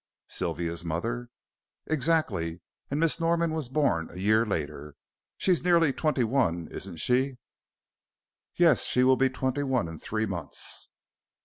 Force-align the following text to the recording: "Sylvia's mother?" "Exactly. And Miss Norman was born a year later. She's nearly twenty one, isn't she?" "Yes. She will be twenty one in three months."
"Sylvia's 0.25 0.83
mother?" 0.83 1.29
"Exactly. 1.85 2.59
And 2.89 2.99
Miss 2.99 3.19
Norman 3.19 3.51
was 3.51 3.69
born 3.69 4.09
a 4.09 4.17
year 4.17 4.47
later. 4.47 4.95
She's 5.37 5.63
nearly 5.63 5.93
twenty 5.93 6.23
one, 6.23 6.67
isn't 6.71 6.97
she?" 6.97 7.37
"Yes. 8.55 8.83
She 8.85 9.03
will 9.03 9.15
be 9.15 9.29
twenty 9.29 9.61
one 9.61 9.87
in 9.87 9.99
three 9.99 10.25
months." 10.25 10.89